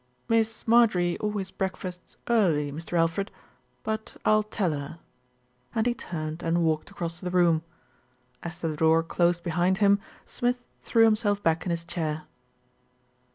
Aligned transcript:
"Miss 0.27 0.67
Marjorie 0.67 1.15
always 1.19 1.51
breakfasts 1.51 2.17
early, 2.27 2.71
Mr. 2.71 2.97
Alfred; 2.97 3.29
but 3.83 4.17
I'll 4.25 4.41
tell 4.41 4.71
her," 4.71 4.97
and 5.75 5.85
he 5.85 5.93
turned 5.93 6.41
and 6.41 6.63
walked 6.63 6.89
across 6.89 7.21
the 7.21 7.29
room. 7.29 7.61
As 8.41 8.61
the 8.61 8.75
door 8.75 9.03
closed 9.03 9.43
behind 9.43 9.77
him, 9.77 9.99
Smith 10.25 10.63
threw 10.83 11.03
himself 11.05 11.43
back 11.43 11.65
in 11.67 11.69
his 11.69 11.85
chair. 11.85 12.23